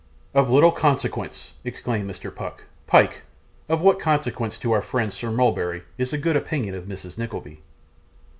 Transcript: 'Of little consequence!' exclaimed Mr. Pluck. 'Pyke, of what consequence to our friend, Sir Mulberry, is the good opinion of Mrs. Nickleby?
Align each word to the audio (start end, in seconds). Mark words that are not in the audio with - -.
'Of 0.33 0.49
little 0.49 0.71
consequence!' 0.71 1.53
exclaimed 1.63 2.09
Mr. 2.09 2.35
Pluck. 2.35 2.63
'Pyke, 2.87 3.21
of 3.69 3.81
what 3.83 3.99
consequence 3.99 4.57
to 4.57 4.71
our 4.71 4.81
friend, 4.81 5.13
Sir 5.13 5.29
Mulberry, 5.29 5.83
is 5.95 6.09
the 6.09 6.17
good 6.17 6.35
opinion 6.35 6.73
of 6.73 6.85
Mrs. 6.85 7.19
Nickleby? 7.19 7.61